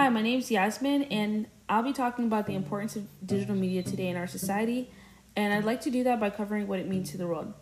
Hi, 0.00 0.08
my 0.08 0.22
name 0.22 0.38
is 0.38 0.50
Yasmin, 0.50 1.02
and 1.10 1.46
I'll 1.68 1.82
be 1.82 1.92
talking 1.92 2.24
about 2.24 2.46
the 2.46 2.54
importance 2.54 2.96
of 2.96 3.06
digital 3.26 3.54
media 3.54 3.82
today 3.82 4.08
in 4.08 4.16
our 4.16 4.26
society, 4.26 4.90
and 5.36 5.52
I'd 5.52 5.66
like 5.66 5.82
to 5.82 5.90
do 5.90 6.02
that 6.04 6.18
by 6.18 6.30
covering 6.30 6.66
what 6.66 6.78
it 6.78 6.88
means 6.88 7.10
to 7.10 7.18
the 7.18 7.26
world. 7.26 7.52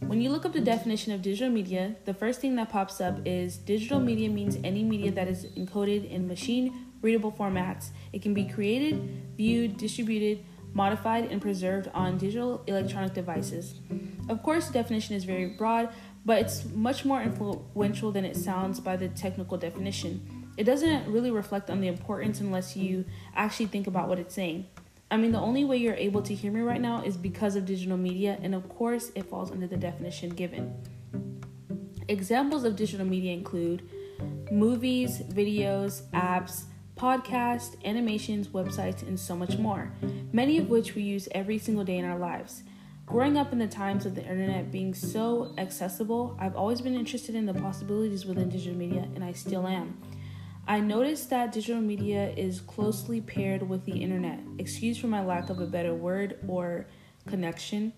When 0.00 0.20
you 0.20 0.28
look 0.28 0.44
up 0.44 0.52
the 0.52 0.60
definition 0.60 1.14
of 1.14 1.22
digital 1.22 1.48
media, 1.48 1.96
the 2.04 2.12
first 2.12 2.42
thing 2.42 2.56
that 2.56 2.68
pops 2.68 3.00
up 3.00 3.20
is 3.24 3.56
digital 3.56 4.00
media 4.00 4.28
means 4.28 4.58
any 4.62 4.82
media 4.84 5.12
that 5.12 5.28
is 5.28 5.46
encoded 5.56 6.10
in 6.10 6.28
machine 6.28 6.88
readable 7.00 7.32
formats. 7.32 7.88
It 8.12 8.20
can 8.20 8.34
be 8.34 8.44
created, 8.44 9.22
viewed, 9.38 9.78
distributed, 9.78 10.44
modified, 10.74 11.32
and 11.32 11.40
preserved 11.40 11.88
on 11.94 12.18
digital 12.18 12.62
electronic 12.66 13.14
devices. 13.14 13.76
Of 14.28 14.42
course, 14.42 14.66
the 14.66 14.74
definition 14.74 15.16
is 15.16 15.24
very 15.24 15.46
broad, 15.46 15.88
but 16.26 16.38
it's 16.38 16.66
much 16.66 17.06
more 17.06 17.22
influential 17.22 18.12
than 18.12 18.26
it 18.26 18.36
sounds 18.36 18.78
by 18.78 18.98
the 18.98 19.08
technical 19.08 19.56
definition. 19.56 20.41
It 20.56 20.64
doesn't 20.64 21.10
really 21.10 21.30
reflect 21.30 21.70
on 21.70 21.80
the 21.80 21.88
importance 21.88 22.40
unless 22.40 22.76
you 22.76 23.04
actually 23.34 23.66
think 23.66 23.86
about 23.86 24.08
what 24.08 24.18
it's 24.18 24.34
saying. 24.34 24.66
I 25.10 25.16
mean, 25.16 25.32
the 25.32 25.40
only 25.40 25.64
way 25.64 25.76
you're 25.76 25.94
able 25.94 26.22
to 26.22 26.34
hear 26.34 26.50
me 26.50 26.60
right 26.60 26.80
now 26.80 27.02
is 27.02 27.16
because 27.16 27.56
of 27.56 27.66
digital 27.66 27.96
media, 27.96 28.38
and 28.42 28.54
of 28.54 28.68
course, 28.68 29.12
it 29.14 29.26
falls 29.26 29.50
under 29.50 29.66
the 29.66 29.76
definition 29.76 30.30
given. 30.30 30.74
Examples 32.08 32.64
of 32.64 32.76
digital 32.76 33.06
media 33.06 33.32
include 33.32 33.88
movies, 34.50 35.20
videos, 35.20 36.02
apps, 36.10 36.64
podcasts, 36.96 37.76
animations, 37.84 38.48
websites, 38.48 39.02
and 39.02 39.18
so 39.18 39.34
much 39.34 39.58
more, 39.58 39.92
many 40.32 40.58
of 40.58 40.68
which 40.68 40.94
we 40.94 41.02
use 41.02 41.28
every 41.32 41.58
single 41.58 41.84
day 41.84 41.98
in 41.98 42.04
our 42.04 42.18
lives. 42.18 42.62
Growing 43.06 43.36
up 43.36 43.52
in 43.52 43.58
the 43.58 43.66
times 43.66 44.06
of 44.06 44.14
the 44.14 44.22
internet 44.22 44.70
being 44.70 44.94
so 44.94 45.52
accessible, 45.58 46.36
I've 46.38 46.56
always 46.56 46.80
been 46.80 46.94
interested 46.94 47.34
in 47.34 47.46
the 47.46 47.54
possibilities 47.54 48.24
within 48.24 48.48
digital 48.48 48.78
media, 48.78 49.08
and 49.14 49.24
I 49.24 49.32
still 49.32 49.66
am. 49.66 49.98
I 50.66 50.78
noticed 50.78 51.30
that 51.30 51.52
digital 51.52 51.80
media 51.80 52.32
is 52.36 52.60
closely 52.60 53.20
paired 53.20 53.68
with 53.68 53.84
the 53.84 54.00
internet. 54.00 54.38
Excuse 54.58 54.96
for 54.96 55.08
my 55.08 55.24
lack 55.24 55.50
of 55.50 55.60
a 55.60 55.66
better 55.66 55.92
word 55.92 56.38
or 56.46 56.86
connection, 57.26 57.92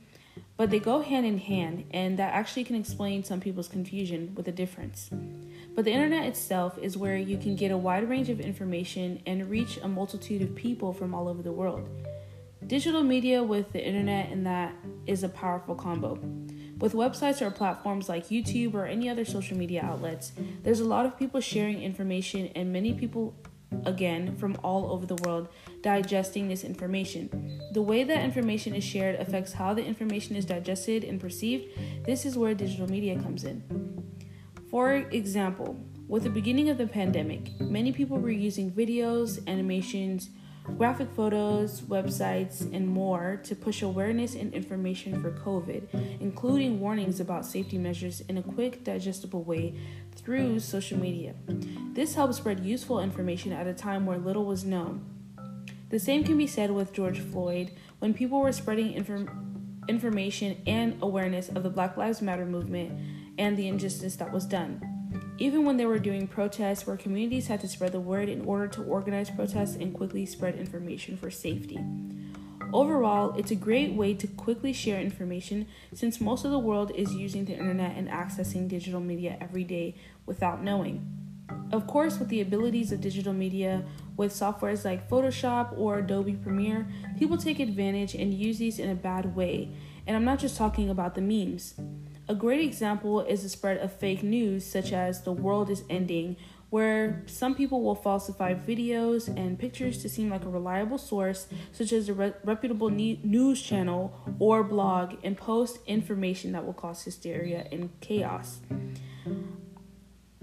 but 0.57 0.71
they 0.71 0.79
go 0.79 1.03
hand 1.03 1.27
in 1.27 1.39
hand, 1.39 1.85
and 1.91 2.19
that 2.19 2.33
actually 2.33 2.65
can 2.65 2.77
explain 2.77 3.23
some 3.23 3.41
people's 3.41 3.69
confusion 3.69 4.35
with 4.35 4.47
the 4.47 4.53
difference. 4.53 5.11
But 5.75 5.85
the 5.85 5.93
internet 5.93 6.27
itself 6.27 6.79
is 6.79 6.97
where 6.97 7.17
you 7.17 7.37
can 7.37 7.55
get 7.55 7.71
a 7.71 7.77
wide 7.77 8.09
range 8.09 8.31
of 8.31 8.41
information 8.41 9.21
and 9.27 9.51
reach 9.51 9.79
a 9.83 9.89
multitude 9.89 10.41
of 10.41 10.55
people 10.55 10.93
from 10.93 11.15
all 11.15 11.29
over 11.29 11.43
the 11.43 11.53
world. 11.53 11.89
Digital 12.67 13.03
media 13.03 13.43
with 13.43 13.73
the 13.73 13.85
internet 13.85 14.31
and 14.31 14.47
that 14.47 14.75
is 15.07 15.23
a 15.23 15.29
powerful 15.29 15.75
combo. 15.75 16.19
With 16.79 16.93
websites 16.93 17.41
or 17.41 17.51
platforms 17.51 18.09
like 18.09 18.29
YouTube 18.29 18.75
or 18.75 18.87
any 18.87 19.09
other 19.09 19.25
social 19.25 19.57
media 19.57 19.83
outlets, 19.83 20.33
there's 20.63 20.81
a 20.81 20.85
lot 20.85 21.07
of 21.07 21.19
people 21.19 21.41
sharing 21.41 21.83
information 21.83 22.49
and 22.55 22.73
many 22.73 22.93
people 22.93 23.35
again 23.87 24.37
from 24.37 24.57
all 24.63 24.93
over 24.93 25.07
the 25.07 25.17
world 25.17 25.49
digesting 25.83 26.49
this 26.49 26.65
information. 26.65 27.61
The 27.73 27.83
way 27.83 28.05
that 28.05 28.23
information 28.23 28.75
is 28.75 28.85
shared 28.85 29.21
affects 29.21 29.53
how 29.53 29.75
the 29.75 29.85
information 29.85 30.37
is 30.37 30.45
digested 30.45 31.05
and 31.05 31.21
perceived. 31.21 31.67
This 32.05 32.25
is 32.25 32.37
where 32.37 32.55
digital 32.55 32.91
media 32.91 33.21
comes 33.21 33.45
in. 33.45 33.63
For 34.71 34.95
example, 34.95 35.77
with 36.09 36.25
the 36.25 36.31
beginning 36.31 36.69
of 36.69 36.79
the 36.79 36.87
pandemic, 36.87 37.61
many 37.61 37.93
people 37.93 38.19
were 38.19 38.31
using 38.31 38.71
videos, 38.71 39.47
animations, 39.49 40.31
graphic 40.65 41.09
photos, 41.15 41.83
websites, 41.83 42.61
and 42.75 42.89
more 42.89 43.41
to 43.45 43.55
push 43.55 43.83
awareness 43.83 44.35
and 44.35 44.53
information 44.55 45.21
for 45.21 45.31
COVID, 45.31 46.21
including 46.21 46.81
warnings 46.81 47.21
about 47.21 47.45
safety 47.45 47.79
measures 47.79 48.23
in 48.23 48.39
a 48.39 48.43
quick, 48.43 48.83
digestible 48.83 49.45
way 49.45 49.75
through 50.17 50.59
social 50.61 50.99
media. 50.99 51.35
This 51.93 52.15
helped 52.15 52.35
spread 52.35 52.61
useful 52.61 53.01
information 53.01 53.53
at 53.53 53.67
a 53.67 53.75
time 53.75 54.07
where 54.07 54.19
little 54.19 54.47
was 54.47 54.65
known. 54.65 55.05
The 55.91 55.99
same 55.99 56.25
can 56.25 56.39
be 56.39 56.47
said 56.47 56.71
with 56.71 56.93
George 56.93 57.21
Floyd 57.21 57.71
when 57.99 58.15
people 58.15 58.41
were 58.41 58.53
spreading 58.53 58.95
inform- 58.95 59.83
information 59.87 60.57
and 60.67 60.97
awareness 61.03 61.51
of 61.51 61.63
the 61.63 61.71
Black 61.71 61.97
Lives 61.97 62.23
Matter 62.23 62.47
movement 62.47 62.99
and 63.39 63.57
the 63.57 63.69
injustice 63.69 64.17
that 64.17 64.33
was 64.33 64.47
done. 64.47 64.81
Even 65.39 65.65
when 65.65 65.77
they 65.77 65.87
were 65.87 65.99
doing 65.99 66.27
protests 66.27 66.87
where 66.87 66.97
communities 66.97 67.49
had 67.49 67.61
to 67.61 67.69
spread 67.69 67.93
the 67.93 68.01
word 68.01 68.29
in 68.29 68.45
order 68.45 68.69
to 68.69 68.83
organize 68.85 69.31
protests 69.31 69.77
and 69.77 69.95
quickly 69.95 70.25
spread 70.27 70.55
information 70.55 71.17
for 71.17 71.31
safety. 71.31 71.79
Overall, 72.73 73.35
it's 73.37 73.51
a 73.51 73.57
great 73.57 73.93
way 73.93 74.15
to 74.15 74.27
quickly 74.27 74.73
share 74.73 75.01
information 75.01 75.67
since 75.93 76.21
most 76.21 76.45
of 76.45 76.51
the 76.51 76.59
world 76.59 76.91
is 76.95 77.15
using 77.15 77.45
the 77.45 77.53
internet 77.53 77.97
and 77.97 78.09
accessing 78.09 78.67
digital 78.67 79.01
media 79.01 79.37
every 79.41 79.65
day 79.65 79.95
without 80.27 80.63
knowing. 80.63 81.07
Of 81.73 81.87
course, 81.87 82.19
with 82.19 82.29
the 82.29 82.41
abilities 82.41 82.93
of 82.93 83.01
digital 83.01 83.33
media, 83.33 83.85
with 84.17 84.33
softwares 84.33 84.85
like 84.85 85.09
Photoshop 85.09 85.77
or 85.79 85.99
Adobe 85.99 86.35
Premiere, 86.35 86.87
people 87.19 87.37
take 87.37 87.61
advantage 87.61 88.15
and 88.15 88.33
use 88.33 88.59
these 88.59 88.79
in 88.79 88.91
a 88.91 88.95
bad 88.95 89.35
way. 89.37 89.71
And 90.07 90.17
I'm 90.17 90.25
not 90.25 90.39
just 90.39 90.57
talking 90.57 90.91
about 90.91 91.15
the 91.15 91.21
memes. 91.21 91.75
A 92.27 92.35
great 92.35 92.61
example 92.61 93.21
is 93.21 93.43
the 93.43 93.51
spread 93.51 93.77
of 93.79 93.93
fake 93.93 94.23
news, 94.23 94.65
such 94.65 94.93
as 94.93 95.23
the 95.23 95.33
world 95.33 95.69
is 95.69 95.85
ending, 95.91 96.37
where 96.71 97.23
some 97.27 97.55
people 97.55 97.83
will 97.83 97.95
falsify 97.95 98.55
videos 98.55 99.29
and 99.29 99.59
pictures 99.59 100.01
to 100.03 100.09
seem 100.09 100.31
like 100.31 100.45
a 100.45 100.49
reliable 100.49 100.97
source, 100.97 101.49
such 101.71 101.93
as 101.93 102.09
a 102.09 102.15
re- 102.15 102.33
reputable 102.43 102.89
ne- 102.89 103.21
news 103.23 103.61
channel 103.61 104.19
or 104.39 104.65
blog, 104.65 105.17
and 105.23 105.37
post 105.37 105.79
information 105.87 106.53
that 106.53 106.65
will 106.65 106.73
cause 106.73 107.03
hysteria 107.05 107.69
and 107.71 107.91
chaos. 108.01 108.61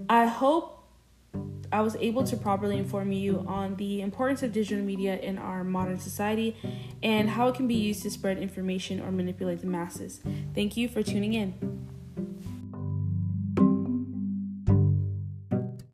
I 0.08 0.26
hope 0.26 0.81
I 1.72 1.80
was 1.80 1.96
able 1.96 2.22
to 2.24 2.36
properly 2.36 2.76
inform 2.76 3.12
you 3.12 3.44
on 3.48 3.76
the 3.76 4.02
importance 4.02 4.42
of 4.42 4.52
digital 4.52 4.84
media 4.84 5.16
in 5.16 5.38
our 5.38 5.64
modern 5.64 5.98
society 5.98 6.54
and 7.02 7.30
how 7.30 7.48
it 7.48 7.54
can 7.54 7.66
be 7.66 7.74
used 7.74 8.02
to 8.02 8.10
spread 8.10 8.36
information 8.38 9.00
or 9.00 9.10
manipulate 9.10 9.60
the 9.60 9.66
masses. 9.66 10.20
Thank 10.54 10.76
you 10.76 10.86
for 10.86 11.02
tuning 11.02 11.32
in. 11.32 11.54